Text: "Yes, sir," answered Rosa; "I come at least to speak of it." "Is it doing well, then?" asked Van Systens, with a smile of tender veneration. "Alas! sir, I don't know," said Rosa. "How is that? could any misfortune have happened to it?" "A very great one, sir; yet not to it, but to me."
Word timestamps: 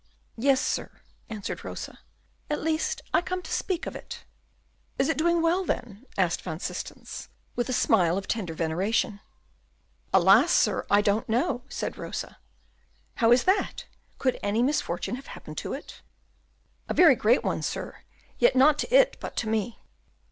"Yes, 0.39 0.59
sir," 0.59 0.89
answered 1.29 1.63
Rosa; 1.63 1.91
"I 1.91 1.93
come 1.93 2.03
at 2.59 2.63
least 2.65 3.01
to 3.43 3.51
speak 3.51 3.85
of 3.85 3.95
it." 3.95 4.23
"Is 4.97 5.09
it 5.09 5.17
doing 5.19 5.43
well, 5.43 5.63
then?" 5.63 6.07
asked 6.17 6.41
Van 6.41 6.57
Systens, 6.59 7.27
with 7.55 7.69
a 7.69 7.73
smile 7.73 8.17
of 8.17 8.27
tender 8.27 8.55
veneration. 8.55 9.19
"Alas! 10.11 10.51
sir, 10.51 10.87
I 10.89 11.03
don't 11.03 11.29
know," 11.29 11.61
said 11.69 11.99
Rosa. 11.99 12.39
"How 13.17 13.31
is 13.31 13.43
that? 13.43 13.85
could 14.17 14.39
any 14.41 14.63
misfortune 14.63 15.17
have 15.17 15.27
happened 15.27 15.59
to 15.59 15.73
it?" 15.73 16.01
"A 16.89 16.95
very 16.95 17.13
great 17.15 17.43
one, 17.43 17.61
sir; 17.61 17.97
yet 18.39 18.55
not 18.55 18.79
to 18.79 18.91
it, 18.91 19.17
but 19.19 19.35
to 19.35 19.47
me." 19.47 19.77